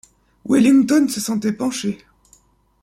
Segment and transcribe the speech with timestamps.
[0.45, 1.99] Wellington se sentait pencher.